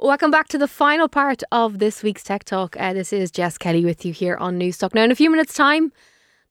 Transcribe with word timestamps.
Welcome 0.00 0.30
back 0.30 0.46
to 0.48 0.58
the 0.58 0.68
final 0.68 1.08
part 1.08 1.42
of 1.50 1.80
this 1.80 2.02
week's 2.04 2.22
Tech 2.22 2.44
Talk. 2.44 2.76
Uh, 2.78 2.92
this 2.92 3.12
is 3.12 3.30
Jess 3.32 3.58
Kelly 3.58 3.84
with 3.84 4.04
you 4.04 4.12
here 4.12 4.36
on 4.36 4.58
Newstalk. 4.58 4.94
Now, 4.94 5.02
in 5.02 5.10
a 5.10 5.16
few 5.16 5.28
minutes' 5.30 5.54
time, 5.54 5.92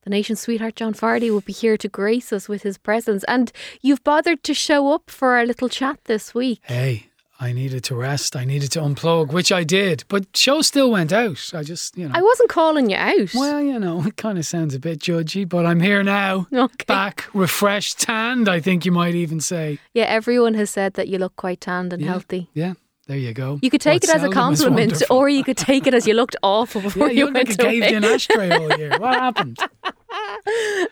the 0.04 0.10
nation's 0.10 0.40
sweetheart 0.40 0.76
John 0.76 0.92
Fardy 0.92 1.30
will 1.30 1.40
be 1.40 1.54
here 1.54 1.78
to 1.78 1.88
grace 1.88 2.30
us 2.32 2.46
with 2.48 2.62
his 2.62 2.76
presence. 2.76 3.24
And 3.24 3.50
you've 3.80 4.04
bothered 4.04 4.42
to 4.44 4.52
show 4.54 4.92
up 4.92 5.10
for 5.10 5.36
our 5.36 5.46
little 5.46 5.70
chat 5.70 5.98
this 6.04 6.34
week. 6.34 6.60
Hey, 6.64 7.06
I 7.40 7.52
needed 7.52 7.84
to 7.84 7.94
rest. 7.96 8.36
I 8.36 8.44
needed 8.44 8.70
to 8.72 8.80
unplug, 8.80 9.32
which 9.32 9.50
I 9.50 9.64
did. 9.64 10.04
But 10.08 10.36
show 10.36 10.60
still 10.60 10.90
went 10.90 11.10
out. 11.12 11.50
I 11.54 11.62
just, 11.62 11.96
you 11.96 12.06
know. 12.06 12.14
I 12.14 12.20
wasn't 12.20 12.50
calling 12.50 12.90
you 12.90 12.96
out. 12.96 13.32
Well, 13.34 13.62
you 13.62 13.78
know, 13.78 14.02
it 14.06 14.16
kind 14.16 14.36
of 14.36 14.44
sounds 14.44 14.74
a 14.74 14.78
bit 14.78 14.98
judgy, 14.98 15.48
but 15.48 15.64
I'm 15.64 15.80
here 15.80 16.02
now. 16.02 16.46
Okay. 16.52 16.84
Back, 16.86 17.24
refreshed, 17.32 17.98
tanned, 18.00 18.46
I 18.46 18.60
think 18.60 18.84
you 18.84 18.92
might 18.92 19.14
even 19.14 19.40
say. 19.40 19.78
Yeah, 19.94 20.04
everyone 20.04 20.52
has 20.54 20.68
said 20.68 20.94
that 20.94 21.08
you 21.08 21.16
look 21.16 21.34
quite 21.36 21.62
tanned 21.62 21.94
and 21.94 22.02
Yeah. 22.02 22.08
healthy. 22.10 22.50
Yeah, 22.52 22.74
there 23.08 23.16
you 23.16 23.32
go. 23.32 23.58
You 23.62 23.70
could 23.70 23.80
take 23.80 24.04
it 24.04 24.10
as 24.10 24.22
a 24.22 24.28
compliment, 24.28 25.02
or 25.08 25.30
you 25.30 25.42
could 25.42 25.56
take 25.56 25.86
it 25.86 25.94
as 25.94 26.06
you 26.06 26.12
looked 26.12 26.36
awful 26.42 26.82
Yeah, 26.82 26.86
before 26.88 27.10
you 27.10 27.18
you 27.18 27.24
look 27.24 27.34
like 27.34 27.48
went 27.48 27.60
a 27.60 27.64
caved 27.64 27.86
in 27.86 28.04
ashtray 28.04 28.50
all 28.50 28.78
year. 28.78 28.98
What 28.98 29.14
happened? 29.26 29.58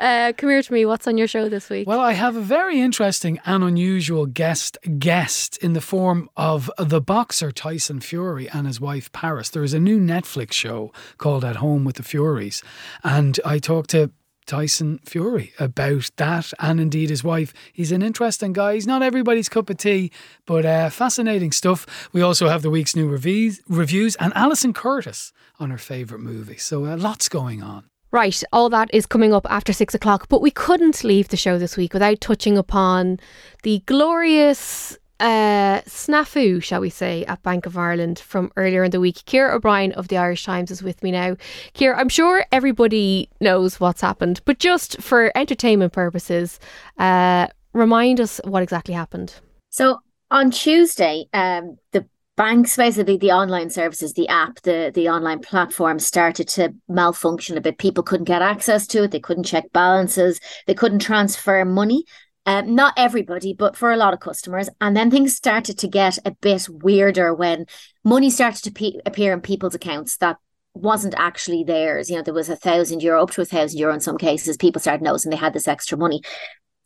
Uh, 0.01 0.33
come 0.37 0.51
here 0.51 0.62
to 0.62 0.73
me. 0.73 0.87
What's 0.87 1.06
on 1.06 1.19
your 1.19 1.29
show 1.29 1.48
this 1.51 1.69
week? 1.69 1.87
Well, 1.87 2.01
I 2.01 2.12
have 2.12 2.34
a 2.34 2.41
very 2.41 2.80
interesting 2.80 3.39
and 3.45 3.62
unusual 3.62 4.25
guest 4.25 4.79
guest 4.98 5.59
in 5.59 5.75
the 5.75 5.80
form 5.83 6.30
of 6.39 6.70
the 6.79 7.02
boxer 7.02 7.52
Tyson 7.52 8.01
Fury 8.01 8.48
and 8.48 8.67
his 8.67 8.80
wife 8.80 9.12
Paris. 9.12 9.51
There 9.51 9.62
is 9.62 9.75
a 9.75 9.78
new 9.78 10.01
Netflix 10.01 10.53
show 10.53 10.92
called 11.19 11.45
At 11.45 11.56
Home 11.56 11.84
with 11.84 11.97
the 11.97 12.03
Furies, 12.03 12.62
and 13.05 13.39
I 13.45 13.59
talked 13.59 13.91
to 13.91 14.11
Tyson 14.46 15.00
Fury 15.05 15.52
about 15.59 16.10
that 16.16 16.52
and 16.59 16.80
indeed 16.80 17.10
his 17.10 17.24
wife. 17.24 17.52
He's 17.73 17.92
an 17.92 18.02
interesting 18.02 18.52
guy. 18.52 18.74
He's 18.74 18.86
not 18.86 19.02
everybody's 19.02 19.48
cup 19.48 19.69
of 19.69 19.77
tea, 19.77 20.10
but 20.46 20.64
uh, 20.64 20.91
fascinating 20.91 21.52
stuff. 21.52 22.09
We 22.12 22.22
also 22.22 22.48
have 22.48 22.62
the 22.62 22.70
week's 22.70 22.96
new 22.96 23.09
reviews, 23.09 23.60
reviews 23.69 24.16
and 24.16 24.32
Alison 24.34 24.72
Curtis 24.72 25.32
on 25.59 25.70
her 25.70 25.78
favourite 25.78 26.22
movie. 26.22 26.56
So 26.56 26.86
uh, 26.86 26.97
lots 26.97 27.28
going 27.28 27.62
on. 27.62 27.84
Right, 28.12 28.41
all 28.53 28.70
that 28.70 28.88
is 28.94 29.05
coming 29.05 29.34
up 29.34 29.47
after 29.50 29.72
six 29.72 29.92
o'clock, 29.94 30.28
but 30.28 30.41
we 30.41 30.50
couldn't 30.50 31.03
leave 31.03 31.28
the 31.28 31.36
show 31.36 31.58
this 31.58 31.77
week 31.77 31.92
without 31.92 32.20
touching 32.20 32.56
upon 32.56 33.19
the 33.62 33.83
glorious 33.86 34.97
uh, 35.20 35.81
snafu, 35.83 36.62
shall 36.62 36.81
we 36.81 36.91
say, 36.91 37.25
at 37.25 37.42
Bank 37.42 37.67
of 37.67 37.77
Ireland 37.77 38.19
from 38.19 38.53
earlier 38.56 38.84
in 38.84 38.91
the 38.91 39.00
week. 39.00 39.22
Ciara 39.27 39.56
O'Brien 39.56 39.92
of 39.92 40.09
the 40.09 40.17
Irish 40.17 40.45
Times 40.45 40.70
is 40.70 40.83
with 40.83 41.03
me 41.03 41.11
now. 41.11 41.36
Ciara, 41.75 41.98
I'm 41.98 42.09
sure 42.09 42.45
everybody 42.53 43.28
knows 43.41 43.81
what's 43.81 44.00
happened, 44.00 44.41
but 44.44 44.59
just 44.59 45.00
for 45.00 45.33
entertainment 45.34 45.92
purposes, 45.92 46.61
uh, 46.98 47.47
remind 47.72 48.20
us 48.20 48.41
what 48.44 48.62
exactly 48.62 48.94
happened. 48.94 49.34
So 49.70 49.98
on 50.31 50.50
Tuesday, 50.50 51.27
um, 51.33 51.77
the 51.92 52.06
banks, 52.37 52.77
basically 52.77 53.17
the 53.17 53.33
online 53.33 53.70
services, 53.70 54.12
the 54.12 54.28
app, 54.28 54.61
the 54.62 54.91
the 54.94 55.09
online 55.09 55.41
platform 55.41 55.98
started 55.98 56.48
to 56.48 56.75
malfunction 56.89 57.56
a 57.56 57.61
bit. 57.61 57.78
People 57.78 58.03
couldn't 58.03 58.25
get 58.25 58.42
access 58.42 58.87
to 58.89 59.05
it. 59.05 59.11
They 59.11 59.20
couldn't 59.20 59.44
check 59.44 59.72
balances. 59.72 60.41
They 60.67 60.75
couldn't 60.75 61.00
transfer 61.00 61.64
money. 61.64 62.05
Um, 62.47 62.77
not 62.77 62.94
everybody, 62.97 63.52
but 63.52 63.77
for 63.77 63.91
a 63.91 63.97
lot 63.97 64.14
of 64.14 64.20
customers. 64.20 64.69
And 64.80 64.97
then 64.97 65.11
things 65.11 65.34
started 65.34 65.78
to 65.78 65.89
get 65.89 66.19
a 66.25 66.30
bit 66.30 66.69
weirder 66.69 67.34
when 67.34 67.66
money 68.05 68.30
started 68.30 68.62
to 68.64 68.70
pe- 68.70 69.00
appear 69.05 69.33
in 69.33 69.41
people's 69.41 69.75
accounts 69.75 70.16
that 70.19 70.36
wasn't 70.72 71.14
actually 71.16 71.64
theirs. 71.64 72.08
You 72.08 72.16
know, 72.16 72.22
there 72.22 72.33
was 72.34 72.48
a 72.48 72.56
thousand 72.56 73.03
euro, 73.03 73.22
up 73.22 73.33
to 73.33 73.41
a 73.41 73.44
thousand 73.44 73.78
euro 73.78 73.94
in 73.94 74.00
some 74.00 74.16
cases. 74.16 74.56
People 74.56 74.80
started 74.80 75.03
noticing 75.03 75.30
they 75.30 75.36
had 75.36 75.55
this 75.55 75.69
extra 75.69 75.98
money. 75.98 76.22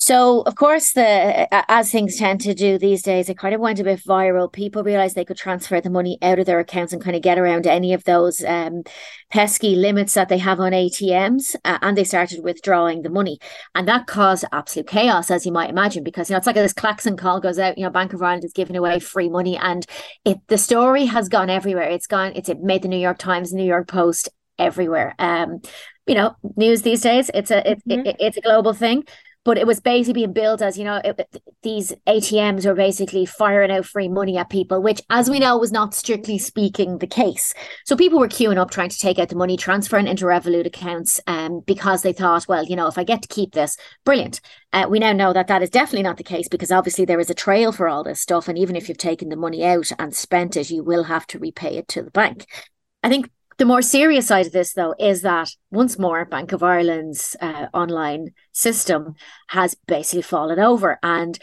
So, 0.02 0.40
of 0.46 0.54
course, 0.54 0.92
the 0.94 1.46
as 1.70 1.92
things 1.92 2.16
tend 2.16 2.40
to 2.40 2.54
do 2.54 2.78
these 2.78 3.02
days, 3.02 3.28
it 3.28 3.36
kind 3.36 3.54
of 3.54 3.60
went 3.60 3.80
a 3.80 3.84
bit 3.84 4.00
viral. 4.00 4.50
People 4.50 4.82
realized 4.82 5.14
they 5.14 5.26
could 5.26 5.36
transfer 5.36 5.78
the 5.78 5.90
money 5.90 6.16
out 6.22 6.38
of 6.38 6.46
their 6.46 6.58
accounts 6.58 6.94
and 6.94 7.02
kind 7.04 7.14
of 7.14 7.20
get 7.20 7.38
around 7.38 7.66
any 7.66 7.92
of 7.92 8.04
those 8.04 8.42
um, 8.44 8.82
pesky 9.30 9.76
limits 9.76 10.14
that 10.14 10.30
they 10.30 10.38
have 10.38 10.58
on 10.58 10.72
ATMs, 10.72 11.54
uh, 11.66 11.76
and 11.82 11.98
they 11.98 12.04
started 12.04 12.42
withdrawing 12.42 13.02
the 13.02 13.10
money, 13.10 13.38
and 13.74 13.86
that 13.88 14.06
caused 14.06 14.46
absolute 14.52 14.88
chaos, 14.88 15.30
as 15.30 15.44
you 15.44 15.52
might 15.52 15.68
imagine, 15.68 16.02
because 16.02 16.30
you 16.30 16.34
know 16.34 16.38
it's 16.38 16.46
like 16.46 16.56
this 16.56 16.72
klaxon 16.72 17.18
call 17.18 17.38
goes 17.38 17.58
out. 17.58 17.76
You 17.76 17.84
know, 17.84 17.90
Bank 17.90 18.14
of 18.14 18.22
Ireland 18.22 18.44
is 18.44 18.54
giving 18.54 18.76
away 18.76 19.00
free 19.00 19.28
money, 19.28 19.58
and 19.58 19.84
it 20.24 20.38
the 20.48 20.56
story 20.56 21.04
has 21.04 21.28
gone 21.28 21.50
everywhere. 21.50 21.90
It's 21.90 22.06
gone. 22.06 22.32
It's 22.34 22.48
it 22.48 22.62
made 22.62 22.80
the 22.80 22.88
New 22.88 22.96
York 22.96 23.18
Times, 23.18 23.52
New 23.52 23.64
York 23.64 23.86
Post, 23.86 24.30
everywhere. 24.58 25.14
Um, 25.18 25.60
you 26.06 26.14
know, 26.14 26.36
news 26.56 26.80
these 26.80 27.02
days. 27.02 27.30
It's 27.34 27.50
a 27.50 27.70
it, 27.72 27.82
Mhm. 27.86 28.06
it, 28.06 28.16
it's 28.18 28.36
a 28.38 28.40
global 28.40 28.72
thing 28.72 29.04
but 29.44 29.58
it 29.58 29.66
was 29.66 29.80
basically 29.80 30.12
being 30.12 30.32
billed 30.32 30.62
as 30.62 30.76
you 30.76 30.84
know 30.84 31.00
it, 31.04 31.42
these 31.62 31.92
ATMs 32.06 32.64
were 32.64 32.74
basically 32.74 33.26
firing 33.26 33.70
out 33.70 33.84
free 33.84 34.08
money 34.08 34.38
at 34.38 34.48
people, 34.48 34.82
which, 34.82 35.02
as 35.10 35.28
we 35.28 35.38
know, 35.38 35.58
was 35.58 35.72
not 35.72 35.94
strictly 35.94 36.38
speaking 36.38 36.98
the 36.98 37.06
case. 37.06 37.52
So 37.84 37.96
people 37.96 38.18
were 38.18 38.28
queuing 38.28 38.56
up 38.56 38.70
trying 38.70 38.88
to 38.88 38.98
take 38.98 39.18
out 39.18 39.28
the 39.28 39.36
money, 39.36 39.56
transferring 39.56 40.06
into 40.06 40.24
Revolut 40.24 40.66
accounts, 40.66 41.20
um, 41.26 41.60
because 41.66 42.02
they 42.02 42.12
thought, 42.12 42.48
well, 42.48 42.64
you 42.64 42.76
know, 42.76 42.86
if 42.86 42.96
I 42.96 43.04
get 43.04 43.22
to 43.22 43.28
keep 43.28 43.52
this, 43.52 43.76
brilliant. 44.04 44.40
Uh, 44.72 44.86
we 44.88 44.98
now 44.98 45.12
know 45.12 45.32
that 45.32 45.48
that 45.48 45.62
is 45.62 45.70
definitely 45.70 46.04
not 46.04 46.16
the 46.16 46.24
case 46.24 46.48
because 46.48 46.70
obviously 46.70 47.04
there 47.04 47.20
is 47.20 47.28
a 47.28 47.34
trail 47.34 47.72
for 47.72 47.88
all 47.88 48.04
this 48.04 48.20
stuff, 48.20 48.48
and 48.48 48.56
even 48.56 48.76
if 48.76 48.88
you've 48.88 48.98
taken 48.98 49.28
the 49.28 49.36
money 49.36 49.64
out 49.64 49.90
and 49.98 50.14
spent 50.14 50.56
it, 50.56 50.70
you 50.70 50.82
will 50.82 51.04
have 51.04 51.26
to 51.26 51.38
repay 51.38 51.76
it 51.76 51.88
to 51.88 52.02
the 52.02 52.10
bank. 52.10 52.46
I 53.02 53.08
think 53.08 53.30
the 53.60 53.66
more 53.66 53.82
serious 53.82 54.26
side 54.28 54.46
of 54.46 54.52
this, 54.52 54.72
though, 54.72 54.94
is 54.98 55.20
that 55.20 55.50
once 55.70 55.98
more, 55.98 56.24
Bank 56.24 56.52
of 56.52 56.62
Ireland's 56.62 57.36
uh, 57.42 57.66
online 57.74 58.28
system 58.52 59.16
has 59.48 59.76
basically 59.86 60.22
fallen 60.22 60.58
over. 60.58 60.98
And 61.02 61.38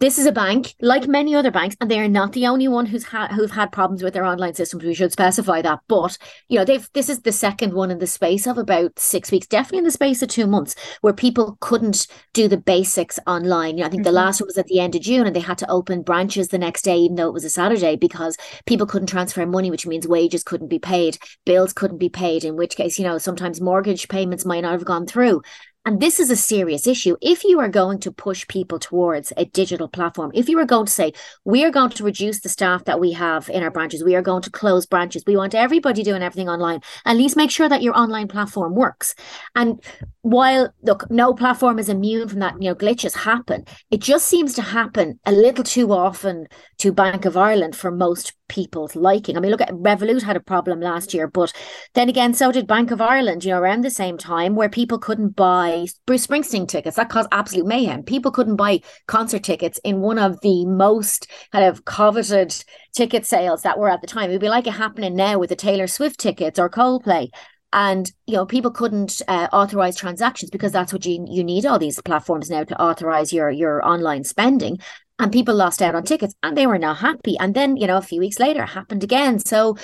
this 0.00 0.18
is 0.18 0.24
a 0.24 0.32
bank, 0.32 0.74
like 0.80 1.06
many 1.06 1.34
other 1.34 1.50
banks, 1.50 1.76
and 1.78 1.90
they 1.90 2.00
are 2.00 2.08
not 2.08 2.32
the 2.32 2.46
only 2.46 2.66
one 2.68 2.86
who's 2.86 3.04
had 3.04 3.32
who've 3.32 3.50
had 3.50 3.70
problems 3.70 4.02
with 4.02 4.14
their 4.14 4.24
online 4.24 4.54
systems. 4.54 4.82
We 4.82 4.94
should 4.94 5.12
specify 5.12 5.60
that. 5.60 5.80
But 5.88 6.16
you 6.48 6.58
know, 6.58 6.64
they've 6.64 6.88
this 6.94 7.10
is 7.10 7.20
the 7.20 7.32
second 7.32 7.74
one 7.74 7.90
in 7.90 7.98
the 7.98 8.06
space 8.06 8.46
of 8.46 8.56
about 8.56 8.98
six 8.98 9.30
weeks, 9.30 9.46
definitely 9.46 9.78
in 9.78 9.84
the 9.84 9.90
space 9.90 10.22
of 10.22 10.30
two 10.30 10.46
months, 10.46 10.74
where 11.02 11.12
people 11.12 11.58
couldn't 11.60 12.06
do 12.32 12.48
the 12.48 12.56
basics 12.56 13.18
online. 13.26 13.76
You 13.76 13.82
know, 13.82 13.88
I 13.88 13.90
think 13.90 14.04
the 14.04 14.10
Mhm. 14.10 14.14
last 14.14 14.40
one 14.40 14.46
was 14.46 14.56
at 14.58 14.66
the 14.68 14.80
end 14.80 14.94
of 14.94 15.02
June, 15.02 15.26
and 15.26 15.36
they 15.36 15.40
had 15.40 15.58
to 15.58 15.70
open 15.70 16.00
branches 16.02 16.48
the 16.48 16.58
next 16.58 16.82
day, 16.82 16.96
even 16.96 17.16
though 17.16 17.28
it 17.28 17.34
was 17.34 17.44
a 17.44 17.50
Saturday, 17.50 17.96
because 17.96 18.38
people 18.64 18.86
couldn't 18.86 19.08
transfer 19.08 19.44
money, 19.44 19.70
which 19.70 19.86
means 19.86 20.08
wages 20.08 20.42
couldn't 20.42 20.68
be 20.68 20.78
paid, 20.78 21.18
bills 21.44 21.74
couldn't 21.74 21.98
be 21.98 22.08
paid. 22.08 22.42
In 22.44 22.56
which 22.56 22.74
case, 22.74 22.98
you 22.98 23.04
know, 23.04 23.18
sometimes 23.18 23.60
mortgage 23.60 24.08
payments 24.08 24.46
might 24.46 24.62
not 24.62 24.72
have 24.72 24.84
gone 24.86 25.06
through. 25.06 25.42
And 25.86 25.98
this 25.98 26.20
is 26.20 26.30
a 26.30 26.36
serious 26.36 26.86
issue. 26.86 27.16
If 27.22 27.42
you 27.42 27.58
are 27.58 27.68
going 27.68 28.00
to 28.00 28.12
push 28.12 28.46
people 28.48 28.78
towards 28.78 29.32
a 29.38 29.46
digital 29.46 29.88
platform, 29.88 30.30
if 30.34 30.46
you 30.46 30.58
are 30.58 30.66
going 30.66 30.84
to 30.84 30.92
say, 30.92 31.14
we 31.46 31.64
are 31.64 31.70
going 31.70 31.90
to 31.90 32.04
reduce 32.04 32.40
the 32.40 32.50
staff 32.50 32.84
that 32.84 33.00
we 33.00 33.12
have 33.12 33.48
in 33.48 33.62
our 33.62 33.70
branches, 33.70 34.04
we 34.04 34.14
are 34.14 34.20
going 34.20 34.42
to 34.42 34.50
close 34.50 34.84
branches, 34.84 35.24
we 35.26 35.36
want 35.36 35.54
everybody 35.54 36.02
doing 36.02 36.22
everything 36.22 36.50
online, 36.50 36.80
at 37.06 37.16
least 37.16 37.36
make 37.36 37.50
sure 37.50 37.68
that 37.68 37.82
your 37.82 37.96
online 37.96 38.28
platform 38.28 38.74
works. 38.74 39.14
And 39.54 39.82
while, 40.20 40.70
look, 40.82 41.10
no 41.10 41.32
platform 41.32 41.78
is 41.78 41.88
immune 41.88 42.28
from 42.28 42.40
that, 42.40 42.60
you 42.60 42.68
know, 42.68 42.74
glitches 42.74 43.16
happen, 43.16 43.64
it 43.90 44.00
just 44.00 44.26
seems 44.26 44.52
to 44.54 44.62
happen 44.62 45.18
a 45.24 45.32
little 45.32 45.64
too 45.64 45.92
often 45.92 46.46
to 46.78 46.92
Bank 46.92 47.24
of 47.24 47.38
Ireland 47.38 47.74
for 47.74 47.90
most 47.90 48.34
people's 48.50 48.96
liking. 48.96 49.36
I 49.36 49.40
mean, 49.40 49.50
look 49.50 49.60
at 49.60 49.70
Revolut 49.70 50.22
had 50.22 50.36
a 50.36 50.40
problem 50.40 50.80
last 50.80 51.14
year, 51.14 51.28
but 51.28 51.52
then 51.94 52.08
again, 52.08 52.34
so 52.34 52.50
did 52.50 52.66
Bank 52.66 52.90
of 52.90 53.00
Ireland, 53.00 53.44
you 53.44 53.52
know, 53.52 53.60
around 53.60 53.82
the 53.82 53.90
same 53.90 54.18
time 54.18 54.56
where 54.56 54.68
people 54.68 54.98
couldn't 54.98 55.36
buy 55.36 55.86
Bruce 56.04 56.26
Springsteen 56.26 56.66
tickets. 56.66 56.96
That 56.96 57.08
caused 57.08 57.28
absolute 57.30 57.66
mayhem. 57.66 58.02
People 58.02 58.32
couldn't 58.32 58.56
buy 58.56 58.80
concert 59.06 59.44
tickets 59.44 59.78
in 59.84 60.00
one 60.00 60.18
of 60.18 60.40
the 60.42 60.66
most 60.66 61.30
kind 61.52 61.64
of 61.64 61.84
coveted 61.84 62.52
ticket 62.92 63.24
sales 63.24 63.62
that 63.62 63.78
were 63.78 63.88
at 63.88 64.00
the 64.00 64.08
time. 64.08 64.30
It 64.30 64.34
would 64.34 64.40
be 64.40 64.48
like 64.48 64.66
it 64.66 64.72
happening 64.72 65.14
now 65.14 65.38
with 65.38 65.50
the 65.50 65.56
Taylor 65.56 65.86
Swift 65.86 66.18
tickets 66.18 66.58
or 66.58 66.68
Coldplay. 66.68 67.28
And 67.72 68.10
you 68.26 68.34
know, 68.34 68.46
people 68.46 68.72
couldn't 68.72 69.22
uh, 69.28 69.46
authorize 69.52 69.96
transactions 69.96 70.50
because 70.50 70.72
that's 70.72 70.92
what 70.92 71.06
you 71.06 71.24
you 71.28 71.44
need 71.44 71.66
all 71.66 71.78
these 71.78 72.02
platforms 72.02 72.50
now 72.50 72.64
to 72.64 72.82
authorize 72.82 73.32
your 73.32 73.48
your 73.48 73.86
online 73.86 74.24
spending. 74.24 74.78
And 75.20 75.30
people 75.30 75.54
lost 75.54 75.82
out 75.82 75.94
on 75.94 76.04
tickets, 76.04 76.34
and 76.42 76.56
they 76.56 76.66
were 76.66 76.78
not 76.78 76.98
happy. 76.98 77.36
And 77.38 77.54
then 77.54 77.76
you 77.76 77.86
know, 77.86 77.98
a 77.98 78.02
few 78.02 78.20
weeks 78.20 78.40
later, 78.40 78.62
it 78.62 78.70
happened 78.70 79.04
again. 79.04 79.38
So 79.38 79.76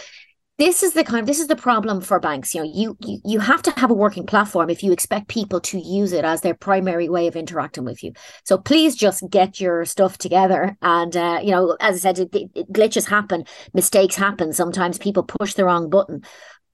this 0.58 0.82
is 0.82 0.94
the 0.94 1.04
kind 1.04 1.20
of 1.20 1.26
this 1.26 1.38
is 1.38 1.48
the 1.48 1.56
problem 1.56 2.00
for 2.00 2.18
banks. 2.18 2.54
You 2.54 2.62
know 2.62 2.70
you, 2.72 2.96
you 3.00 3.20
you 3.24 3.40
have 3.40 3.60
to 3.62 3.70
have 3.72 3.90
a 3.90 3.94
working 3.94 4.24
platform 4.24 4.70
if 4.70 4.82
you 4.82 4.90
expect 4.90 5.28
people 5.28 5.60
to 5.60 5.78
use 5.78 6.12
it 6.12 6.24
as 6.24 6.40
their 6.40 6.54
primary 6.54 7.10
way 7.10 7.26
of 7.26 7.36
interacting 7.36 7.84
with 7.84 8.02
you. 8.02 8.12
So 8.44 8.56
please 8.56 8.96
just 8.96 9.22
get 9.28 9.60
your 9.60 9.84
stuff 9.84 10.16
together. 10.16 10.76
And 10.80 11.14
uh, 11.14 11.40
you 11.42 11.50
know 11.50 11.76
as 11.80 11.96
i 11.96 11.98
said 11.98 12.18
it, 12.20 12.34
it, 12.54 12.72
glitches 12.72 13.06
happen. 13.06 13.44
Mistakes 13.74 14.16
happen. 14.16 14.52
Sometimes 14.54 14.96
people 14.96 15.24
push 15.24 15.52
the 15.54 15.64
wrong 15.66 15.90
button 15.90 16.22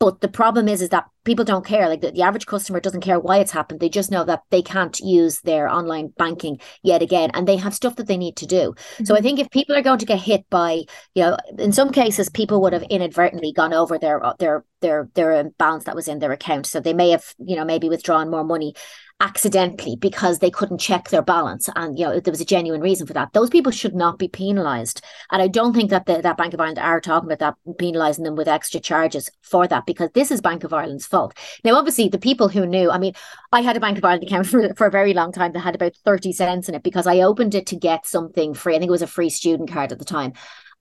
but 0.02 0.20
the 0.20 0.26
problem 0.26 0.66
is, 0.66 0.82
is 0.82 0.88
that 0.88 1.06
people 1.22 1.44
don't 1.44 1.64
care. 1.64 1.88
Like 1.88 2.00
the, 2.00 2.10
the 2.10 2.22
average 2.22 2.46
customer 2.46 2.80
doesn't 2.80 3.02
care 3.02 3.20
why 3.20 3.38
it's 3.38 3.52
happened. 3.52 3.78
They 3.78 3.88
just 3.88 4.10
know 4.10 4.24
that 4.24 4.42
they 4.50 4.60
can't 4.60 4.98
use 4.98 5.40
their 5.42 5.68
online 5.68 6.08
banking 6.18 6.58
yet 6.82 7.02
again, 7.02 7.30
and 7.34 7.46
they 7.46 7.56
have 7.56 7.72
stuff 7.72 7.94
that 7.94 8.08
they 8.08 8.16
need 8.16 8.36
to 8.38 8.46
do. 8.46 8.74
Mm-hmm. 8.74 9.04
So 9.04 9.14
I 9.14 9.20
think 9.20 9.38
if 9.38 9.48
people 9.50 9.76
are 9.76 9.82
going 9.82 10.00
to 10.00 10.04
get 10.04 10.18
hit 10.18 10.44
by, 10.50 10.82
you 11.14 11.22
know, 11.22 11.36
in 11.56 11.70
some 11.70 11.92
cases, 11.92 12.28
people 12.28 12.60
would 12.62 12.72
have 12.72 12.82
inadvertently 12.82 13.52
gone 13.52 13.72
over 13.72 13.96
their 13.96 14.20
their 14.40 14.64
their 14.80 15.08
their 15.14 15.50
balance 15.50 15.84
that 15.84 15.94
was 15.94 16.08
in 16.08 16.18
their 16.18 16.32
account. 16.32 16.66
So 16.66 16.80
they 16.80 16.94
may 16.94 17.10
have, 17.10 17.32
you 17.38 17.54
know, 17.54 17.64
maybe 17.64 17.88
withdrawn 17.88 18.28
more 18.28 18.42
money. 18.42 18.74
Accidentally 19.22 19.94
because 19.94 20.40
they 20.40 20.50
couldn't 20.50 20.78
check 20.78 21.08
their 21.08 21.22
balance. 21.22 21.68
And 21.76 21.96
you 21.96 22.04
know 22.04 22.18
there 22.18 22.32
was 22.32 22.40
a 22.40 22.44
genuine 22.44 22.80
reason 22.80 23.06
for 23.06 23.12
that. 23.12 23.32
Those 23.32 23.50
people 23.50 23.70
should 23.70 23.94
not 23.94 24.18
be 24.18 24.28
penalized. 24.28 25.00
And 25.30 25.40
i 25.40 25.48
don't 25.48 25.74
think 25.74 25.90
that 25.90 26.06
the, 26.06 26.20
that 26.20 26.36
bank 26.36 26.52
of 26.52 26.60
ireland 26.60 26.78
are 26.78 27.00
talking 27.00 27.30
about 27.30 27.38
that 27.38 27.78
penalizing 27.78 28.24
them 28.24 28.34
with 28.34 28.48
extra 28.48 28.80
charges 28.80 29.30
for 29.40 29.66
that 29.68 29.86
because 29.86 30.10
this 30.12 30.30
is 30.30 30.40
bank 30.40 30.64
of 30.64 30.72
ireland's 30.72 31.06
fault. 31.06 31.38
Now 31.64 31.76
obviously 31.76 32.08
the 32.08 32.18
people 32.18 32.48
who 32.48 32.66
knew 32.66 32.90
i 32.90 32.98
mean 32.98 33.14
i 33.52 33.60
had 33.60 33.76
a 33.76 33.80
bank 33.80 33.96
of 33.96 34.04
ireland 34.04 34.24
account 34.24 34.46
for, 34.48 34.74
for 34.74 34.86
a 34.88 34.90
very 34.90 35.14
long 35.14 35.32
time 35.32 35.52
that 35.52 35.60
had 35.60 35.76
about 35.76 35.94
30 36.04 36.32
cents 36.32 36.68
in 36.68 36.74
it 36.74 36.82
because 36.82 37.06
i 37.06 37.20
opened 37.20 37.54
it 37.54 37.66
to 37.66 37.76
get 37.76 38.06
something 38.06 38.54
free. 38.54 38.74
I 38.74 38.78
think 38.78 38.88
it 38.88 38.98
was 38.98 39.02
a 39.02 39.06
free 39.06 39.30
student 39.30 39.70
card 39.70 39.92
at 39.92 39.98
the 40.00 40.04
time 40.04 40.32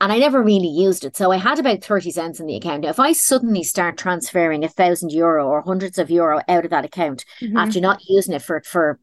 and 0.01 0.11
I 0.11 0.17
never 0.17 0.41
really 0.41 0.67
used 0.67 1.05
it. 1.05 1.15
So 1.15 1.31
I 1.31 1.37
had 1.37 1.59
about 1.59 1.83
30 1.83 2.09
cents 2.09 2.39
in 2.39 2.47
the 2.47 2.55
account. 2.55 2.81
Now, 2.81 2.89
if 2.89 2.99
I 2.99 3.13
suddenly 3.13 3.63
start 3.63 3.97
transferring 3.97 4.63
a 4.63 4.67
thousand 4.67 5.11
euro 5.11 5.47
or 5.47 5.61
hundreds 5.61 5.99
of 5.99 6.09
euro 6.09 6.41
out 6.49 6.65
of 6.65 6.71
that 6.71 6.85
account 6.85 7.23
mm-hmm. 7.39 7.55
after 7.55 7.79
not 7.79 8.01
using 8.09 8.33
it 8.33 8.41
for, 8.41 8.63
for 8.65 8.99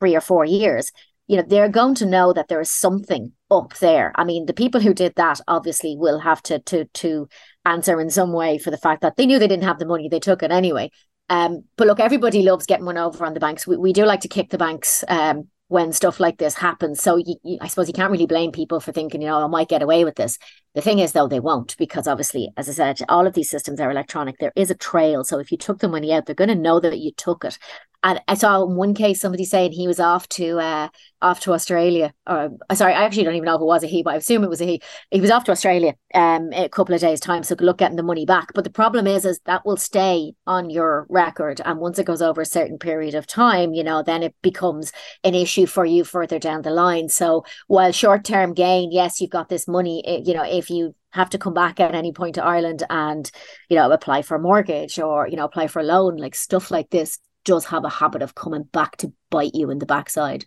three 0.00 0.16
or 0.16 0.22
four 0.22 0.46
years, 0.46 0.90
you 1.26 1.36
know, 1.36 1.44
they're 1.46 1.68
going 1.68 1.94
to 1.96 2.06
know 2.06 2.32
that 2.32 2.48
there 2.48 2.62
is 2.62 2.70
something 2.70 3.32
up 3.50 3.74
there. 3.74 4.10
I 4.14 4.24
mean, 4.24 4.46
the 4.46 4.54
people 4.54 4.80
who 4.80 4.94
did 4.94 5.12
that 5.16 5.38
obviously 5.46 5.96
will 5.98 6.18
have 6.18 6.42
to 6.44 6.58
to 6.60 6.86
to 6.86 7.28
answer 7.66 8.00
in 8.00 8.08
some 8.08 8.32
way 8.32 8.56
for 8.56 8.70
the 8.70 8.78
fact 8.78 9.02
that 9.02 9.16
they 9.16 9.26
knew 9.26 9.38
they 9.38 9.46
didn't 9.46 9.64
have 9.64 9.78
the 9.78 9.86
money, 9.86 10.08
they 10.08 10.18
took 10.18 10.42
it 10.42 10.50
anyway. 10.50 10.90
Um, 11.28 11.64
but 11.76 11.86
look, 11.86 12.00
everybody 12.00 12.42
loves 12.42 12.66
getting 12.66 12.86
one 12.86 12.98
over 12.98 13.24
on 13.24 13.34
the 13.34 13.40
banks. 13.40 13.66
We, 13.66 13.76
we 13.76 13.92
do 13.92 14.04
like 14.04 14.20
to 14.20 14.28
kick 14.28 14.50
the 14.50 14.58
banks 14.58 15.04
um, 15.08 15.48
when 15.72 15.90
stuff 15.90 16.20
like 16.20 16.36
this 16.36 16.54
happens. 16.54 17.02
So 17.02 17.16
you, 17.16 17.36
you, 17.42 17.56
I 17.62 17.68
suppose 17.68 17.88
you 17.88 17.94
can't 17.94 18.12
really 18.12 18.26
blame 18.26 18.52
people 18.52 18.78
for 18.78 18.92
thinking, 18.92 19.22
you 19.22 19.28
know, 19.28 19.42
I 19.42 19.46
might 19.46 19.70
get 19.70 19.80
away 19.80 20.04
with 20.04 20.16
this. 20.16 20.38
The 20.74 20.80
thing 20.80 21.00
is, 21.00 21.12
though, 21.12 21.28
they 21.28 21.40
won't 21.40 21.76
because 21.76 22.08
obviously, 22.08 22.50
as 22.56 22.68
I 22.68 22.72
said, 22.72 23.00
all 23.08 23.26
of 23.26 23.34
these 23.34 23.50
systems 23.50 23.78
are 23.78 23.90
electronic. 23.90 24.38
There 24.38 24.52
is 24.56 24.70
a 24.70 24.74
trail. 24.74 25.22
So 25.22 25.38
if 25.38 25.52
you 25.52 25.58
took 25.58 25.80
the 25.80 25.88
money 25.88 26.12
out, 26.12 26.24
they're 26.24 26.34
going 26.34 26.48
to 26.48 26.54
know 26.54 26.80
that 26.80 26.98
you 26.98 27.12
took 27.12 27.44
it. 27.44 27.58
And 28.04 28.20
I 28.26 28.34
saw 28.34 28.64
in 28.64 28.74
one 28.74 28.94
case 28.94 29.20
somebody 29.20 29.44
saying 29.44 29.72
he 29.72 29.86
was 29.86 30.00
off 30.00 30.28
to 30.30 30.58
uh, 30.58 30.88
off 31.20 31.38
to 31.40 31.52
Australia. 31.52 32.12
Or 32.26 32.50
uh, 32.68 32.74
sorry, 32.74 32.94
I 32.94 33.04
actually 33.04 33.22
don't 33.22 33.36
even 33.36 33.46
know 33.46 33.54
if 33.54 33.60
it 33.60 33.64
was 33.64 33.84
a 33.84 33.86
he, 33.86 34.02
but 34.02 34.14
I 34.14 34.16
assume 34.16 34.42
it 34.42 34.50
was 34.50 34.60
a 34.60 34.64
he. 34.64 34.82
He 35.12 35.20
was 35.20 35.30
off 35.30 35.44
to 35.44 35.52
Australia 35.52 35.94
um 36.14 36.52
a 36.52 36.68
couple 36.68 36.94
of 36.94 37.00
days 37.00 37.20
time, 37.20 37.44
so 37.44 37.54
good 37.54 37.64
luck 37.64 37.78
getting 37.78 37.96
the 37.96 38.02
money 38.02 38.26
back. 38.26 38.52
But 38.54 38.64
the 38.64 38.70
problem 38.70 39.06
is, 39.06 39.24
is 39.24 39.38
that 39.46 39.64
will 39.64 39.76
stay 39.76 40.32
on 40.48 40.68
your 40.68 41.06
record, 41.10 41.60
and 41.64 41.78
once 41.78 41.98
it 42.00 42.06
goes 42.06 42.22
over 42.22 42.40
a 42.40 42.46
certain 42.46 42.76
period 42.76 43.14
of 43.14 43.26
time, 43.28 43.72
you 43.72 43.84
know, 43.84 44.02
then 44.02 44.24
it 44.24 44.34
becomes 44.42 44.90
an 45.22 45.36
issue 45.36 45.66
for 45.66 45.84
you 45.84 46.02
further 46.02 46.40
down 46.40 46.62
the 46.62 46.70
line. 46.70 47.08
So 47.08 47.44
while 47.68 47.92
short 47.92 48.24
term 48.24 48.52
gain, 48.52 48.90
yes, 48.90 49.20
you've 49.20 49.30
got 49.30 49.48
this 49.48 49.68
money. 49.68 50.02
Eh, 50.04 50.22
you 50.24 50.34
know, 50.34 50.44
if 50.62 50.70
you 50.70 50.94
have 51.10 51.30
to 51.30 51.38
come 51.38 51.54
back 51.54 51.78
at 51.78 51.94
any 51.94 52.12
point 52.12 52.36
to 52.36 52.44
Ireland 52.44 52.82
and 52.88 53.30
you 53.68 53.76
know 53.76 53.90
apply 53.90 54.22
for 54.22 54.36
a 54.36 54.40
mortgage 54.40 54.98
or 54.98 55.28
you 55.28 55.36
know 55.36 55.44
apply 55.44 55.66
for 55.66 55.80
a 55.80 55.84
loan, 55.84 56.16
like 56.16 56.34
stuff 56.34 56.70
like 56.70 56.90
this 56.90 57.18
does 57.44 57.66
have 57.66 57.84
a 57.84 57.90
habit 57.90 58.22
of 58.22 58.34
coming 58.34 58.62
back 58.62 58.96
to 58.98 59.12
bite 59.30 59.54
you 59.54 59.70
in 59.70 59.78
the 59.78 59.86
backside. 59.86 60.46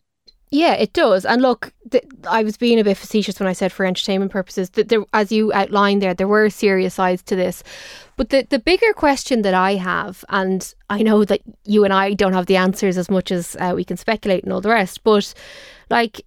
Yeah, 0.52 0.74
it 0.74 0.94
does. 0.94 1.26
And 1.26 1.42
look, 1.42 1.74
th- 1.92 2.06
I 2.28 2.44
was 2.44 2.56
being 2.56 2.80
a 2.80 2.84
bit 2.84 2.98
facetious 2.98 3.40
when 3.40 3.48
I 3.48 3.54
said 3.54 3.74
for 3.74 3.86
entertainment 3.86 4.32
purposes 4.32 4.70
that 4.72 4.90
there, 4.90 5.04
as 5.12 5.32
you 5.32 5.52
outlined 5.54 6.02
there, 6.02 6.14
there 6.14 6.28
were 6.28 6.50
serious 6.50 6.94
sides 6.94 7.24
to 7.24 7.36
this. 7.36 7.64
But 8.16 8.30
the, 8.30 8.48
the 8.50 8.60
bigger 8.60 8.94
question 8.94 9.42
that 9.42 9.54
I 9.54 9.76
have, 9.76 10.24
and 10.30 10.74
I 10.90 11.02
know 11.02 11.26
that 11.26 11.42
you 11.66 11.84
and 11.84 11.92
I 11.92 12.14
don't 12.14 12.34
have 12.34 12.46
the 12.46 12.56
answers 12.56 12.98
as 12.98 13.10
much 13.10 13.32
as 13.32 13.58
uh, 13.60 13.74
we 13.76 13.84
can 13.84 13.98
speculate 13.98 14.44
and 14.44 14.54
all 14.54 14.62
the 14.62 14.70
rest, 14.70 15.04
but 15.04 15.34
like 15.90 16.22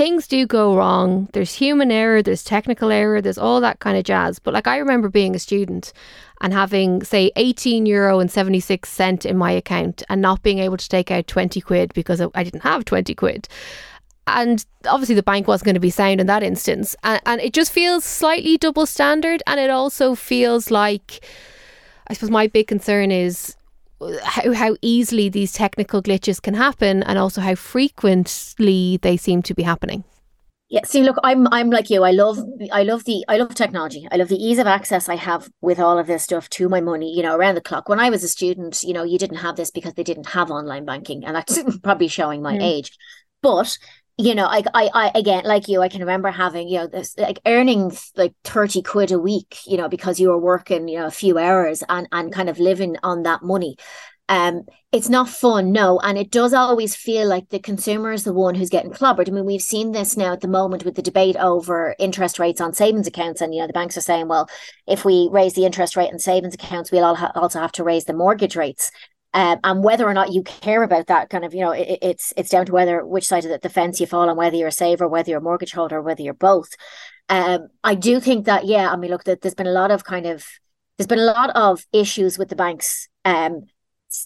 things 0.00 0.26
do 0.26 0.46
go 0.46 0.74
wrong. 0.74 1.28
There's 1.34 1.52
human 1.52 1.90
error, 1.92 2.22
there's 2.22 2.42
technical 2.42 2.90
error, 2.90 3.20
there's 3.20 3.36
all 3.36 3.60
that 3.60 3.80
kind 3.80 3.98
of 3.98 4.04
jazz. 4.04 4.38
But 4.38 4.54
like 4.54 4.66
I 4.66 4.78
remember 4.78 5.10
being 5.10 5.36
a 5.36 5.38
student 5.38 5.92
and 6.40 6.54
having 6.54 7.02
say 7.04 7.30
18 7.36 7.84
euro 7.84 8.18
and 8.18 8.30
76 8.30 8.88
cent 8.88 9.26
in 9.26 9.36
my 9.36 9.50
account 9.50 10.02
and 10.08 10.22
not 10.22 10.42
being 10.42 10.58
able 10.58 10.78
to 10.78 10.88
take 10.88 11.10
out 11.10 11.26
20 11.26 11.60
quid 11.60 11.92
because 11.92 12.22
I 12.34 12.42
didn't 12.42 12.62
have 12.62 12.86
20 12.86 13.14
quid. 13.14 13.46
And 14.26 14.64
obviously 14.86 15.16
the 15.16 15.22
bank 15.22 15.46
wasn't 15.46 15.66
going 15.66 15.74
to 15.74 15.80
be 15.80 15.90
sound 15.90 16.18
in 16.18 16.28
that 16.28 16.42
instance. 16.42 16.96
And, 17.04 17.20
and 17.26 17.38
it 17.42 17.52
just 17.52 17.70
feels 17.70 18.02
slightly 18.02 18.56
double 18.56 18.86
standard 18.86 19.42
and 19.46 19.60
it 19.60 19.68
also 19.68 20.14
feels 20.14 20.70
like 20.70 21.22
I 22.06 22.14
suppose 22.14 22.30
my 22.30 22.46
big 22.46 22.68
concern 22.68 23.10
is 23.10 23.54
how, 24.22 24.52
how 24.52 24.76
easily 24.82 25.28
these 25.28 25.52
technical 25.52 26.02
glitches 26.02 26.40
can 26.40 26.54
happen 26.54 27.02
and 27.02 27.18
also 27.18 27.40
how 27.40 27.54
frequently 27.54 28.98
they 29.02 29.16
seem 29.16 29.42
to 29.42 29.54
be 29.54 29.62
happening. 29.62 30.04
Yeah, 30.70 30.84
see, 30.84 31.02
look, 31.02 31.16
I'm 31.24 31.48
I'm 31.48 31.68
like 31.68 31.90
you. 31.90 32.04
I 32.04 32.12
love 32.12 32.38
I 32.72 32.84
love 32.84 33.04
the 33.04 33.24
I 33.26 33.38
love 33.38 33.56
technology. 33.56 34.06
I 34.12 34.16
love 34.16 34.28
the 34.28 34.36
ease 34.36 34.60
of 34.60 34.68
access 34.68 35.08
I 35.08 35.16
have 35.16 35.50
with 35.60 35.80
all 35.80 35.98
of 35.98 36.06
this 36.06 36.22
stuff 36.22 36.48
to 36.50 36.68
my 36.68 36.80
money, 36.80 37.12
you 37.12 37.24
know, 37.24 37.34
around 37.34 37.56
the 37.56 37.60
clock. 37.60 37.88
When 37.88 37.98
I 37.98 38.08
was 38.08 38.22
a 38.22 38.28
student, 38.28 38.84
you 38.84 38.94
know, 38.94 39.02
you 39.02 39.18
didn't 39.18 39.38
have 39.38 39.56
this 39.56 39.72
because 39.72 39.94
they 39.94 40.04
didn't 40.04 40.28
have 40.28 40.48
online 40.48 40.84
banking, 40.84 41.24
and 41.24 41.34
that's 41.34 41.60
probably 41.82 42.06
showing 42.06 42.40
my 42.40 42.54
mm. 42.54 42.62
age. 42.62 42.96
But 43.42 43.78
you 44.20 44.34
know, 44.34 44.46
I, 44.46 44.62
I, 44.74 44.90
I, 44.92 45.12
again, 45.14 45.44
like 45.44 45.66
you, 45.68 45.80
I 45.80 45.88
can 45.88 46.00
remember 46.00 46.30
having, 46.30 46.68
you 46.68 46.78
know, 46.78 46.86
this 46.86 47.16
like 47.16 47.40
earning 47.46 47.92
like 48.16 48.34
30 48.44 48.82
quid 48.82 49.12
a 49.12 49.18
week, 49.18 49.58
you 49.66 49.76
know, 49.76 49.88
because 49.88 50.20
you 50.20 50.28
were 50.28 50.38
working, 50.38 50.88
you 50.88 50.98
know, 50.98 51.06
a 51.06 51.10
few 51.10 51.38
hours 51.38 51.82
and, 51.88 52.06
and 52.12 52.32
kind 52.32 52.48
of 52.48 52.58
living 52.58 52.96
on 53.02 53.22
that 53.22 53.42
money. 53.42 53.76
Um, 54.28 54.62
it's 54.92 55.08
not 55.08 55.28
fun, 55.28 55.72
no, 55.72 55.98
and 55.98 56.16
it 56.16 56.30
does 56.30 56.54
always 56.54 56.94
feel 56.94 57.26
like 57.26 57.48
the 57.48 57.58
consumer 57.58 58.12
is 58.12 58.22
the 58.22 58.32
one 58.32 58.54
who's 58.54 58.70
getting 58.70 58.92
clobbered. 58.92 59.28
I 59.28 59.32
mean, 59.32 59.44
we've 59.44 59.60
seen 59.60 59.90
this 59.90 60.16
now 60.16 60.32
at 60.32 60.40
the 60.40 60.46
moment 60.46 60.84
with 60.84 60.94
the 60.94 61.02
debate 61.02 61.36
over 61.36 61.96
interest 61.98 62.38
rates 62.38 62.60
on 62.60 62.72
savings 62.72 63.08
accounts, 63.08 63.40
and 63.40 63.52
you 63.52 63.60
know, 63.60 63.66
the 63.66 63.72
banks 63.72 63.96
are 63.96 64.02
saying, 64.02 64.28
well, 64.28 64.48
if 64.86 65.04
we 65.04 65.28
raise 65.32 65.54
the 65.54 65.64
interest 65.64 65.96
rate 65.96 66.12
on 66.12 66.20
savings 66.20 66.54
accounts, 66.54 66.92
we'll 66.92 67.04
also 67.04 67.58
have 67.58 67.72
to 67.72 67.82
raise 67.82 68.04
the 68.04 68.12
mortgage 68.12 68.54
rates. 68.54 68.92
Um, 69.32 69.60
and 69.62 69.84
whether 69.84 70.08
or 70.08 70.14
not 70.14 70.32
you 70.32 70.42
care 70.42 70.82
about 70.82 71.06
that 71.06 71.30
kind 71.30 71.44
of 71.44 71.54
you 71.54 71.60
know 71.60 71.70
it, 71.70 71.98
it's 72.02 72.32
it's 72.36 72.50
down 72.50 72.66
to 72.66 72.72
whether 72.72 73.06
which 73.06 73.28
side 73.28 73.44
of 73.44 73.60
the 73.60 73.68
fence 73.68 74.00
you 74.00 74.06
fall 74.06 74.28
on 74.28 74.36
whether 74.36 74.56
you're 74.56 74.68
a 74.68 74.72
saver 74.72 75.06
whether 75.06 75.30
you're 75.30 75.38
a 75.38 75.42
mortgage 75.42 75.70
holder 75.70 76.02
whether 76.02 76.20
you're 76.20 76.34
both 76.34 76.70
um, 77.28 77.68
i 77.84 77.94
do 77.94 78.18
think 78.18 78.46
that 78.46 78.66
yeah 78.66 78.90
i 78.90 78.96
mean 78.96 79.08
look 79.08 79.22
that 79.22 79.40
there's 79.40 79.54
been 79.54 79.68
a 79.68 79.72
lot 79.72 79.92
of 79.92 80.02
kind 80.02 80.26
of 80.26 80.44
there's 80.98 81.06
been 81.06 81.20
a 81.20 81.22
lot 81.22 81.50
of 81.50 81.86
issues 81.92 82.38
with 82.38 82.48
the 82.48 82.56
banks 82.56 83.08
um, 83.24 83.66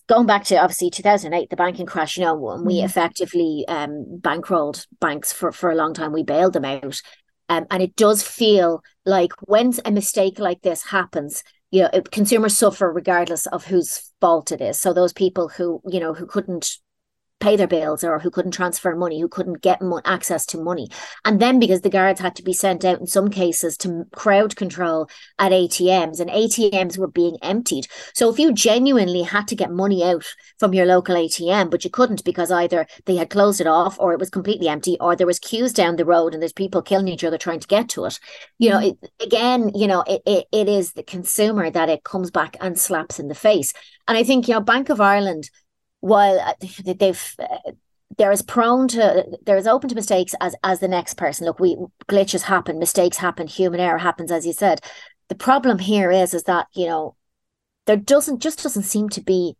going 0.09 0.27
back 0.27 0.45
to 0.45 0.56
obviously 0.56 0.89
2008 0.89 1.51
the 1.51 1.56
banking 1.56 1.85
crash 1.85 2.17
you 2.17 2.25
know 2.25 2.35
when 2.35 2.65
we 2.65 2.81
mm. 2.81 2.85
effectively 2.85 3.65
um, 3.69 4.21
bankrolled 4.23 4.87
banks 5.01 5.35
for 5.35 5.53
for 5.53 5.71
a 5.71 5.75
long 5.75 5.93
time 5.93 6.12
we 6.12 6.23
bailed 6.23 6.55
them 6.55 6.65
out 6.65 7.03
um, 7.51 7.67
and 7.71 7.83
it 7.83 7.95
does 7.95 8.23
feel 8.23 8.83
like 9.05 9.33
when 9.43 9.73
a 9.85 9.91
mistake 9.91 10.39
like 10.39 10.62
this 10.62 10.83
happens 10.85 11.45
you 11.75 11.82
know 11.82 11.91
consumers 12.12 12.56
suffer 12.56 12.91
regardless 12.93 13.47
of 13.47 13.65
whose 13.65 14.12
fault 14.21 14.53
it 14.53 14.61
is. 14.61 14.81
So 14.81 14.93
those 14.93 15.12
people 15.12 15.49
who 15.49 15.82
you 15.85 15.99
know 15.99 16.15
who 16.15 16.25
couldn't 16.25 16.79
pay 17.44 17.56
their 17.56 17.67
bills 17.67 18.02
or 18.02 18.19
who 18.19 18.31
couldn't 18.31 18.52
transfer 18.52 18.96
money, 18.96 19.20
who 19.20 19.29
couldn't 19.29 19.61
get 19.61 19.82
mo- 19.82 20.00
access 20.06 20.46
to 20.46 20.56
money. 20.56 20.88
And 21.26 21.38
then 21.38 21.58
because 21.58 21.82
the 21.82 21.91
guards 21.91 22.19
had 22.19 22.35
to 22.37 22.43
be 22.43 22.55
sent 22.55 22.87
out 22.87 23.00
in 23.00 23.06
some 23.06 23.29
cases 23.29 23.76
to 23.79 24.06
crowd 24.17 24.56
control 24.56 25.11
at 25.38 25.52
ATMs 25.52 26.20
and 26.20 26.31
ATMs 26.31 26.96
were 26.96 27.06
being 27.06 27.36
emptied. 27.43 27.86
So 28.15 28.31
if 28.31 28.39
you 28.39 28.55
genuinely 28.55 29.22
had 29.22 29.46
to 29.48 29.56
get 29.56 29.70
money 29.70 30.03
out 30.03 30.24
from 30.58 30.72
your 30.72 30.86
local 30.86 31.17
ATM, 31.17 31.70
but 31.70 31.84
you 31.84 31.91
couldn't 31.91 32.24
because 32.24 32.51
either 32.51 32.86
they 33.05 33.17
had 33.17 33.29
closed 33.29 33.60
it 33.60 33.67
off 33.67 34.01
or 34.01 34.15
it 34.15 34.20
was 34.20 34.31
completely 34.31 34.69
empty 34.69 34.96
or 34.98 35.15
there 35.15 35.27
was 35.27 35.39
queues 35.39 35.74
down 35.74 35.96
the 35.96 36.06
road 36.06 36.32
and 36.32 36.43
there's 36.43 36.55
people 36.55 36.81
killing 36.81 37.08
each 37.08 37.24
other 37.24 37.36
trying 37.36 37.60
to 37.60 37.69
get 37.69 37.91
to 37.91 38.06
it. 38.06 38.19
You 38.56 38.70
know, 38.70 38.79
it, 38.79 38.96
again, 39.20 39.70
you 39.74 39.86
know, 39.86 40.03
it, 40.06 40.22
it, 40.24 40.46
it 40.51 40.69
is 40.70 40.94
the 40.94 41.03
consumer 41.03 41.69
that 41.69 41.91
it 41.91 42.05
comes 42.05 42.31
back 42.31 42.56
and 42.63 42.79
slaps 42.79 43.19
in 43.19 43.29
the 43.29 43.34
face. 43.34 43.74
And 44.08 44.17
I 44.17 44.24
think, 44.24 44.48
you 44.48 44.55
know, 44.55 44.60
Bank 44.60 44.89
of 44.89 45.01
Ireland 45.01 45.51
while 46.05 46.39
uh, 46.39 46.53
they've 46.84 47.34
uh, 47.39 47.73
they're 48.19 48.31
as 48.31 48.43
prone 48.43 48.89
to 48.89 49.25
they're 49.46 49.56
as 49.56 49.67
open 49.67 49.89
to 49.89 49.94
mistakes 49.94 50.34
as 50.39 50.55
as 50.63 50.81
the 50.81 50.89
next 50.89 51.15
person. 51.15 51.46
Look 51.46 51.58
we 51.58 51.77
glitches 52.08 52.43
happen 52.43 52.79
mistakes 52.79 53.17
happen 53.17 53.46
human 53.46 53.81
error 53.81 53.96
happens 53.96 54.31
as 54.31 54.44
you 54.44 54.53
said. 54.53 54.81
The 55.29 55.34
problem 55.34 55.79
here 55.79 56.11
is 56.11 56.34
is 56.34 56.43
that 56.43 56.67
you 56.75 56.87
know 56.87 57.17
there 57.87 57.96
doesn't 57.96 58.41
just 58.43 58.63
doesn't 58.63 58.82
seem 58.82 59.08
to 59.11 59.23
be 59.23 59.56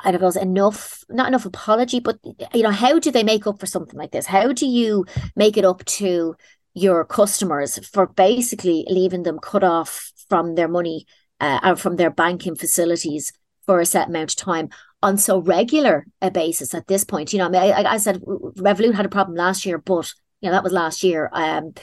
I 0.00 0.10
know 0.10 0.28
enough 0.30 1.04
not 1.08 1.28
enough 1.28 1.46
apology 1.46 2.00
but 2.00 2.18
you 2.52 2.64
know 2.64 2.72
how 2.72 2.98
do 2.98 3.12
they 3.12 3.22
make 3.22 3.46
up 3.46 3.60
for 3.60 3.66
something 3.66 3.96
like 3.96 4.10
this? 4.10 4.26
How 4.26 4.52
do 4.52 4.66
you 4.66 5.06
make 5.36 5.56
it 5.56 5.64
up 5.64 5.84
to 5.84 6.34
your 6.74 7.04
customers 7.04 7.78
for 7.86 8.08
basically 8.08 8.84
leaving 8.88 9.22
them 9.22 9.38
cut 9.38 9.62
off 9.62 10.12
from 10.28 10.56
their 10.56 10.66
money 10.66 11.06
uh, 11.38 11.60
or 11.62 11.76
from 11.76 11.94
their 11.94 12.10
banking 12.10 12.56
facilities 12.56 13.32
for 13.66 13.78
a 13.78 13.86
set 13.86 14.08
amount 14.08 14.32
of 14.32 14.36
time 14.36 14.68
on 15.04 15.18
so 15.18 15.38
regular 15.38 16.06
a 16.22 16.30
basis 16.30 16.74
at 16.74 16.86
this 16.86 17.04
point. 17.04 17.32
You 17.32 17.38
know, 17.38 17.46
I 17.46 17.48
mean, 17.50 17.60
I, 17.60 17.84
I 17.84 17.96
said 17.98 18.22
Revolut 18.22 18.94
had 18.94 19.04
a 19.04 19.10
problem 19.10 19.36
last 19.36 19.66
year, 19.66 19.76
but 19.76 20.10
you 20.40 20.48
know 20.48 20.52
that 20.52 20.64
was 20.64 20.72
last 20.72 21.04
year. 21.04 21.28
Um, 21.32 21.74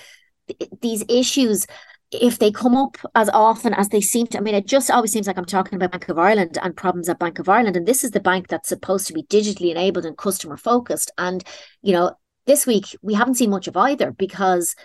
th- 0.48 0.72
these 0.82 1.06
issues, 1.08 1.68
if 2.12 2.40
they 2.40 2.52
come 2.52 2.76
up 2.76 2.98
as 3.14 3.30
often 3.30 3.76
as 3.76 3.90
they 3.90 4.02
seem 4.02 4.26
to, 4.28 4.40
I 4.40 4.42
mean, 4.42 4.56
it 4.56 4.66
just 4.66 4.90
always 4.90 5.12
seems 5.12 5.28
like 5.28 5.38
I'm 5.38 5.46
talking 5.46 5.76
about 5.76 5.92
Bank 5.92 6.10
of 6.10 6.18
Ireland 6.18 6.58
and 6.62 6.76
problems 6.76 7.10
at 7.10 7.20
Bank 7.20 7.38
of 7.38 7.48
Ireland, 7.48 7.78
and 7.78 7.88
this 7.88 8.04
is 8.04 8.10
the 8.10 8.20
bank 8.20 8.48
that's 8.48 8.70
supposed 8.70 9.06
to 9.08 9.14
be 9.14 9.24
digitally 9.24 9.70
enabled 9.70 10.06
and 10.06 10.18
customer 10.18 10.58
focused. 10.58 11.12
And 11.20 11.44
you 11.84 11.94
know, 11.94 12.16
this 12.48 12.66
week 12.66 12.96
we 13.04 13.14
haven't 13.14 13.36
seen 13.36 13.52
much 13.52 13.68
of 13.68 13.78
either 13.78 14.12
because 14.12 14.76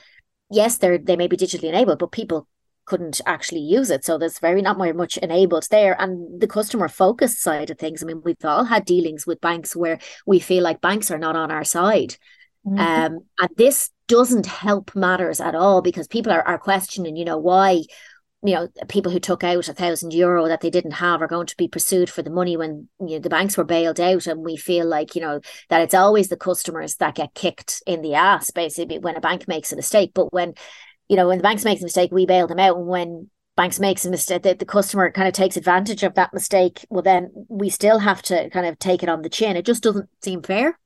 yes, 0.50 0.76
they're 0.76 0.98
they 0.98 1.16
may 1.16 1.26
be 1.26 1.38
digitally 1.38 1.70
enabled, 1.70 2.00
but 2.00 2.12
people 2.12 2.46
couldn't 2.86 3.20
actually 3.26 3.60
use 3.60 3.90
it. 3.90 4.04
So 4.04 4.16
there's 4.16 4.38
very 4.38 4.62
not 4.62 4.78
very 4.78 4.92
much 4.92 5.16
enabled 5.18 5.66
there. 5.70 6.00
And 6.00 6.40
the 6.40 6.46
customer 6.46 6.88
focused 6.88 7.40
side 7.40 7.70
of 7.70 7.78
things, 7.78 8.02
I 8.02 8.06
mean, 8.06 8.22
we've 8.24 8.36
all 8.44 8.64
had 8.64 8.84
dealings 8.84 9.26
with 9.26 9.40
banks 9.40 9.76
where 9.76 9.98
we 10.24 10.38
feel 10.38 10.62
like 10.62 10.80
banks 10.80 11.10
are 11.10 11.18
not 11.18 11.36
on 11.36 11.50
our 11.50 11.64
side. 11.64 12.16
Mm-hmm. 12.66 12.78
Um, 12.78 13.18
and 13.40 13.50
this 13.56 13.90
doesn't 14.08 14.46
help 14.46 14.94
matters 14.94 15.40
at 15.40 15.54
all 15.54 15.82
because 15.82 16.08
people 16.08 16.32
are, 16.32 16.42
are 16.42 16.58
questioning, 16.58 17.16
you 17.16 17.24
know, 17.24 17.38
why 17.38 17.82
you 18.42 18.54
know 18.54 18.68
people 18.88 19.10
who 19.10 19.18
took 19.18 19.42
out 19.42 19.68
a 19.68 19.74
thousand 19.74 20.12
euro 20.12 20.46
that 20.46 20.60
they 20.60 20.70
didn't 20.70 20.92
have 20.92 21.22
are 21.22 21.26
going 21.26 21.46
to 21.46 21.56
be 21.56 21.68
pursued 21.68 22.10
for 22.10 22.22
the 22.22 22.30
money 22.30 22.56
when 22.56 22.88
you 23.00 23.16
know 23.16 23.18
the 23.18 23.30
banks 23.30 23.56
were 23.56 23.64
bailed 23.64 23.98
out 23.98 24.26
and 24.26 24.44
we 24.44 24.56
feel 24.56 24.86
like 24.86 25.14
you 25.14 25.20
know 25.20 25.40
that 25.68 25.80
it's 25.80 25.94
always 25.94 26.28
the 26.28 26.36
customers 26.36 26.96
that 26.96 27.14
get 27.14 27.34
kicked 27.34 27.82
in 27.86 28.02
the 28.02 28.14
ass 28.14 28.50
basically 28.50 28.98
when 28.98 29.16
a 29.16 29.20
bank 29.20 29.48
makes 29.48 29.72
a 29.72 29.76
mistake 29.76 30.12
but 30.14 30.32
when 30.32 30.54
you 31.08 31.16
know 31.16 31.28
when 31.28 31.38
the 31.38 31.42
banks 31.42 31.64
makes 31.64 31.80
a 31.80 31.84
mistake 31.84 32.10
we 32.12 32.26
bail 32.26 32.46
them 32.46 32.58
out 32.58 32.76
and 32.76 32.86
when 32.86 33.30
banks 33.56 33.80
makes 33.80 34.04
a 34.04 34.10
mistake 34.10 34.42
the, 34.42 34.54
the 34.54 34.64
customer 34.66 35.10
kind 35.10 35.28
of 35.28 35.34
takes 35.34 35.56
advantage 35.56 36.02
of 36.02 36.14
that 36.14 36.32
mistake 36.34 36.84
well 36.90 37.02
then 37.02 37.30
we 37.48 37.68
still 37.70 37.98
have 38.00 38.22
to 38.22 38.50
kind 38.50 38.66
of 38.66 38.78
take 38.78 39.02
it 39.02 39.08
on 39.08 39.22
the 39.22 39.28
chin 39.28 39.56
it 39.56 39.64
just 39.64 39.82
doesn't 39.82 40.08
seem 40.22 40.42
fair 40.42 40.78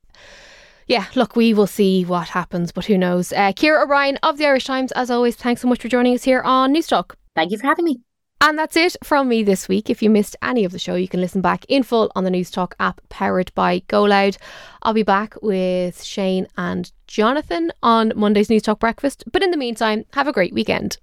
yeah, 0.87 1.07
look, 1.15 1.37
we 1.37 1.55
will 1.55 1.69
see 1.69 2.05
what 2.05 2.31
happens, 2.31 2.73
but 2.73 2.87
who 2.87 2.99
knows. 2.99 3.33
Uh, 3.33 3.53
Ciara 3.53 3.85
O'Brien 3.85 4.17
of 4.25 4.39
the 4.39 4.47
Irish 4.47 4.65
Times, 4.65 4.91
as 4.91 5.09
always, 5.09 5.37
thanks 5.37 5.62
so 5.62 5.69
much 5.69 5.81
for 5.81 5.87
joining 5.87 6.15
us 6.15 6.25
here 6.25 6.41
on 6.41 6.75
Newstalk. 6.75 7.15
Thank 7.37 7.53
you 7.53 7.59
for 7.59 7.69
having 7.69 7.85
me. 7.85 8.00
And 8.42 8.59
that's 8.59 8.76
it 8.76 8.97
from 9.04 9.28
me 9.28 9.42
this 9.42 9.68
week. 9.68 9.90
If 9.90 10.02
you 10.02 10.09
missed 10.09 10.35
any 10.42 10.64
of 10.64 10.73
the 10.73 10.78
show, 10.78 10.94
you 10.94 11.09
can 11.09 11.20
listen 11.20 11.42
back 11.42 11.66
in 11.68 11.82
full 11.82 12.11
on 12.16 12.25
the 12.25 12.30
Newstalk 12.30 12.73
app 12.80 13.02
powered 13.11 13.54
by 13.54 13.80
GoLoud. 13.80 14.38
I'll 14.82 14.94
be 14.94 15.02
back 15.02 15.35
with 15.42 16.02
Shane 16.02 16.47
and 16.56 16.90
Jonathan 17.06 17.70
on 17.82 18.12
Monday's 18.16 18.49
Newstalk 18.49 18.78
Breakfast. 18.78 19.25
But 19.30 19.42
in 19.42 19.50
the 19.50 19.59
meantime, 19.59 20.06
have 20.14 20.26
a 20.26 20.32
great 20.32 20.54
weekend. 20.54 20.97